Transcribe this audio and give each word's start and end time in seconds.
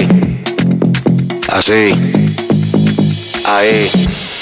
Ahí, 0.00 0.08
así. 1.52 1.94
Ahí, 3.44 3.90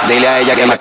Dile 0.07 0.27
a 0.27 0.39
ella 0.39 0.55
que 0.55 0.65
me 0.65 0.77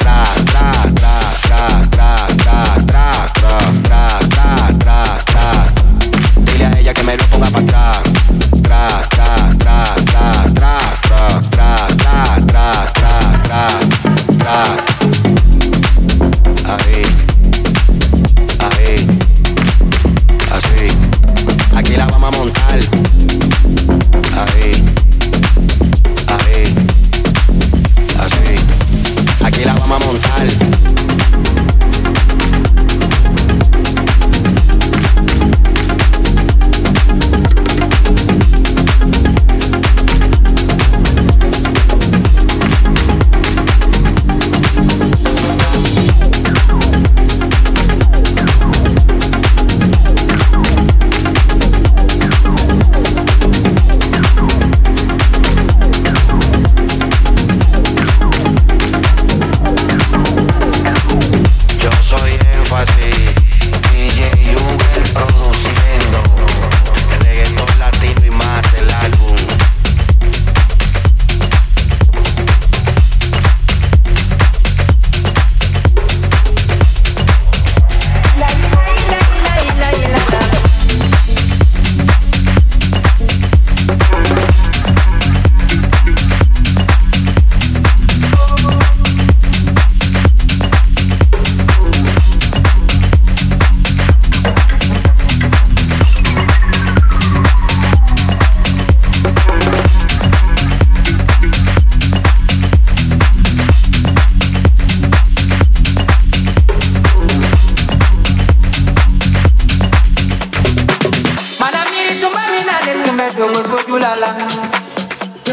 dogo 113.95 114.05
sojula 114.05 114.17
la 114.17 114.31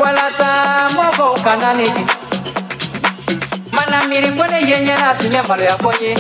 walasa 0.02 0.50
mɔgɔw 0.96 1.34
kana 1.44 1.70
ne 1.78 1.86
di 1.96 2.04
manamiri 3.76 4.30
ko 4.38 4.46
ne 4.52 4.60
ye 4.70 4.78
ɲɛna 4.86 5.10
tun 5.20 5.34
ye 5.34 5.42
maloya 5.48 5.76
ko 5.84 5.92
ye 6.02 6.14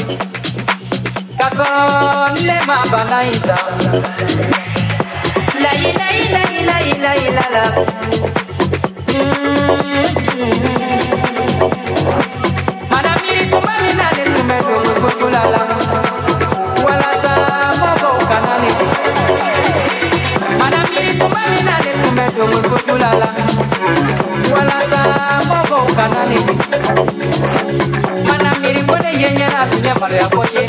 k'a 1.37 1.47
sɔrɔ 1.57 2.43
ne 2.45 2.55
ma 2.67 2.77
bana 2.91 3.17
in 3.23 3.39
sa 3.45 3.55
layi 5.63 5.91
Kanani, 25.95 26.37
mana 28.27 28.49
miringo 28.61 28.95
de 29.03 29.11
ye 29.21 29.29
ɲɛna 29.37 29.61
tun 29.71 29.83
ye 29.85 29.93
maloya 29.99 30.27
ko 30.33 30.41
ye 30.53 30.63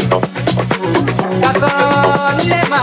ne 2.48 2.58
ma 2.70 2.80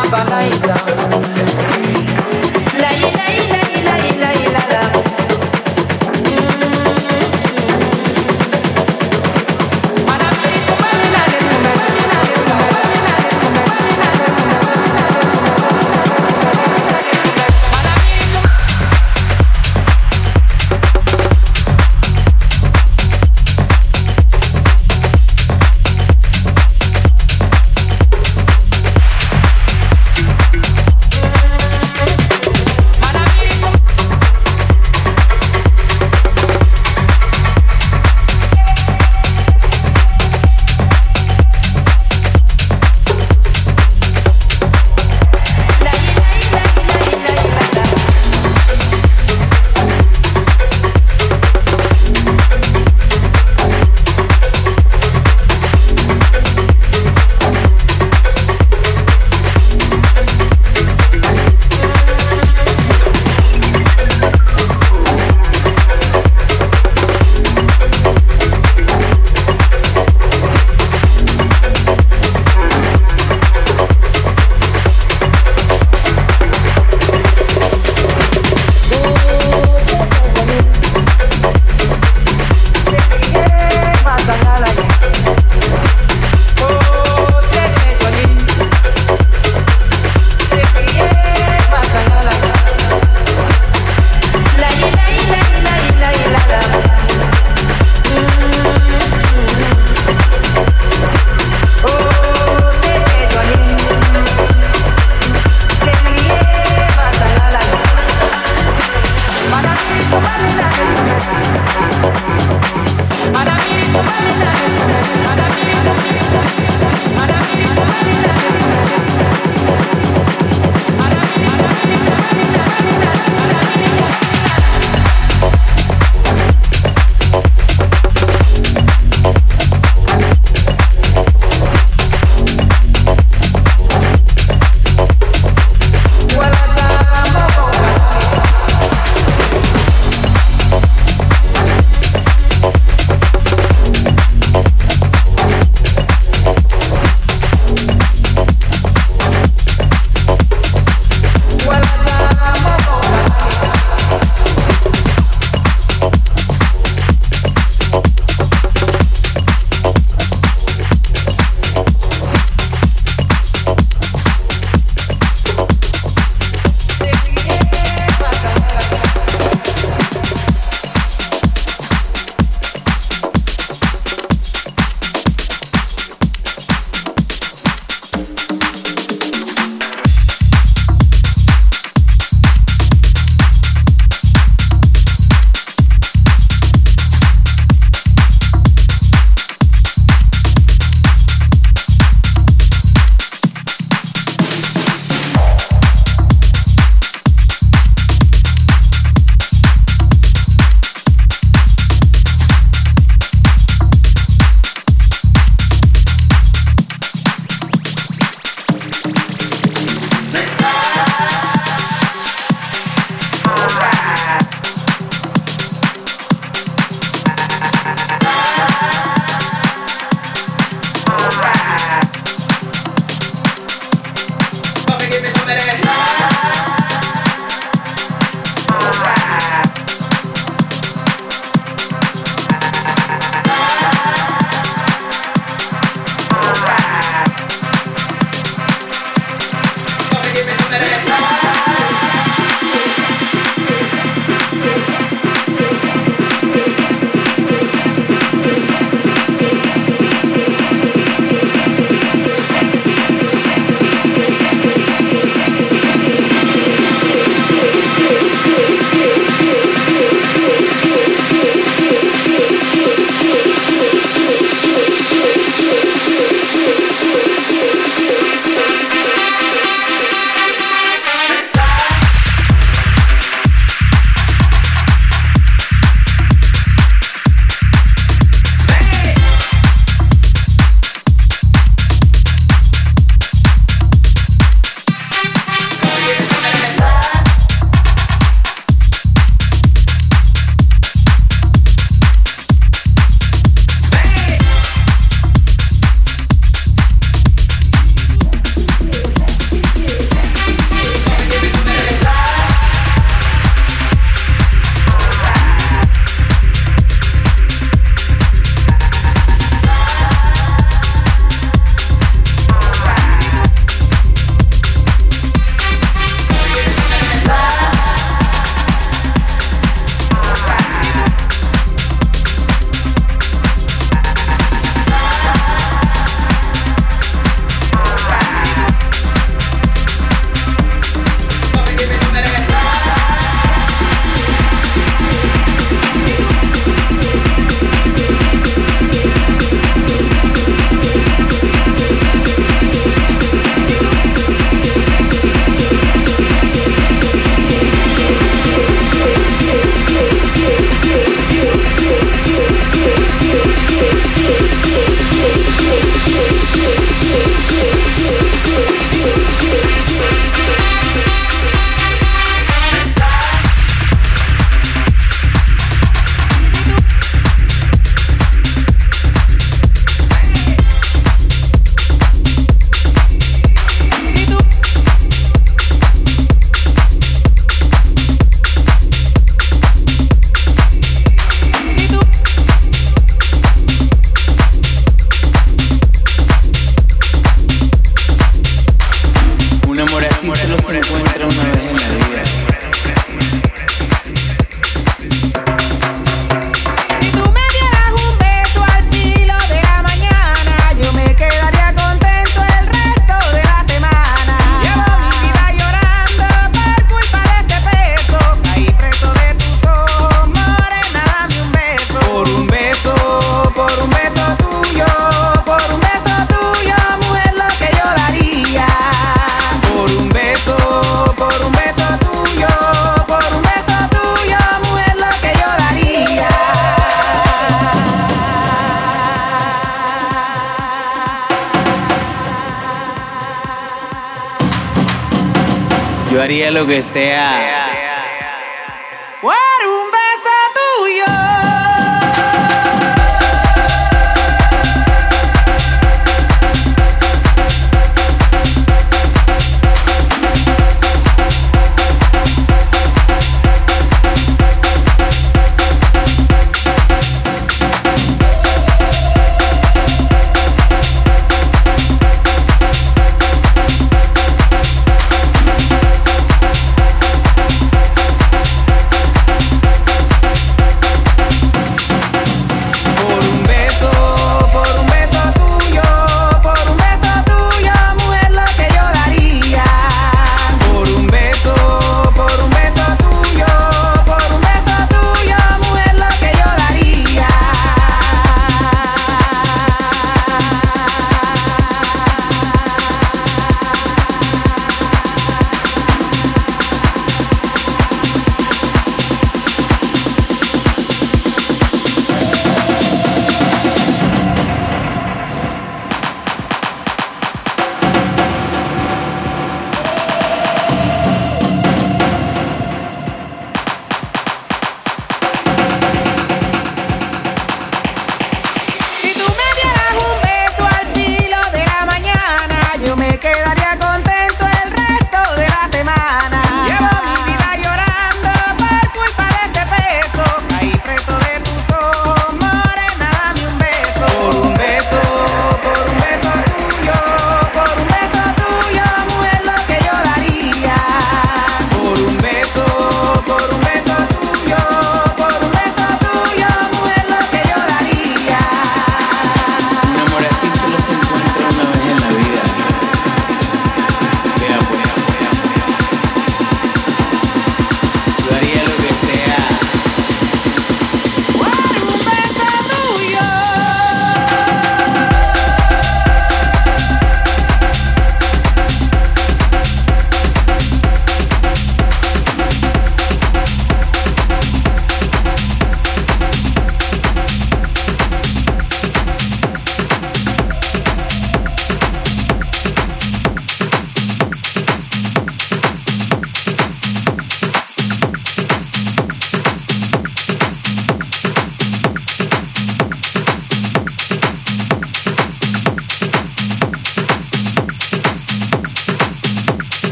lo 436.60 436.68
que 436.68 436.84
sea. 436.84 437.59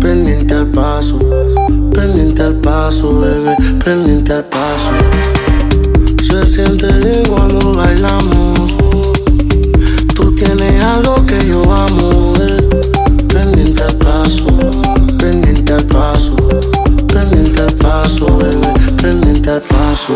pendiente 0.00 0.54
al 0.54 0.66
paso, 0.66 1.18
pendiente 1.92 2.42
al 2.42 2.54
paso, 2.56 3.20
bebé, 3.20 3.56
pendiente 3.84 4.32
al 4.32 4.44
paso. 4.44 4.90
Se 6.22 6.46
siente 6.46 6.86
bien 6.86 7.22
cuando 7.28 7.72
bailamos. 7.72 8.76
Tú 10.14 10.34
tienes 10.34 10.82
algo 10.82 11.24
que 11.26 11.38
yo 11.48 11.62
amo, 11.72 12.32
bebé. 12.34 12.68
pendiente 13.28 13.82
al 13.82 13.96
paso, 13.96 14.46
pendiente 15.18 15.72
al 15.72 15.84
paso, 15.86 16.36
pendiente 17.06 17.60
al 17.60 17.74
paso, 17.74 18.38
bebé, 18.38 18.72
pendiente 19.00 19.50
al 19.50 19.62
paso. 19.62 20.14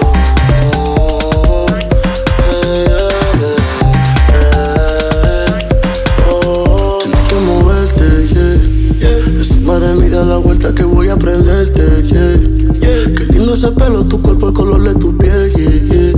ese 13.60 13.72
pelo, 13.72 14.02
tu 14.06 14.22
cuerpo, 14.22 14.48
el 14.48 14.54
color 14.54 14.82
de 14.84 14.94
tu 14.94 15.14
piel, 15.18 15.52
yeah, 15.54 16.12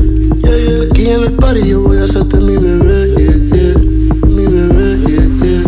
yeah. 0.45 0.85
Aquí 0.89 1.07
en 1.09 1.23
el 1.23 1.33
party 1.33 1.71
yo 1.71 1.81
voy 1.81 1.99
a 1.99 2.05
hacerte 2.05 2.37
mi 2.37 2.57
bebé, 2.57 3.13
yeah, 3.19 3.37
yeah. 3.53 3.79
Mi 4.29 4.47
bebé, 4.47 5.01
yeah, 5.09 5.27
yeah. 5.43 5.63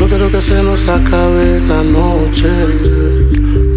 No 0.00 0.06
quiero 0.08 0.28
que 0.28 0.40
se 0.40 0.60
nos 0.60 0.88
acabe 0.88 1.60
la 1.68 1.84
noche, 1.84 2.50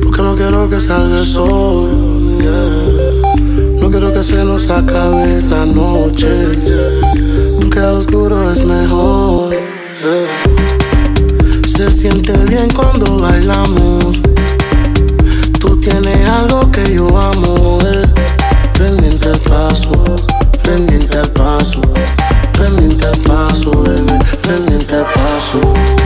porque 0.01 0.21
no 0.23 0.35
quiero 0.35 0.67
que 0.67 0.79
salga 0.79 1.19
el 1.19 1.25
sol, 1.25 2.39
yeah. 2.41 3.79
No 3.79 3.91
quiero 3.91 4.11
que 4.11 4.23
se 4.23 4.43
nos 4.43 4.67
acabe 4.67 5.43
la 5.43 5.63
noche, 5.63 6.27
porque 7.59 7.79
al 7.81 7.97
oscuro 7.97 8.51
es 8.51 8.65
mejor, 8.65 9.55
Se 11.67 11.91
siente 11.91 12.33
bien 12.47 12.67
cuando 12.75 13.15
bailamos 13.17 14.28
Tú 15.81 15.91
tienes 15.91 16.29
algo 16.29 16.69
que 16.71 16.95
yo 16.95 17.07
amo. 17.17 17.79
Eh. 17.83 18.03
Pendiente 18.77 19.29
al 19.29 19.39
paso, 19.39 19.91
pendiente 20.61 21.17
al 21.17 21.31
paso, 21.31 21.81
pendiente 22.57 23.05
al 23.05 23.17
paso, 23.19 23.83
bebé, 23.83 24.19
pendiente 24.41 24.95
al 24.95 25.05
paso. 25.05 25.98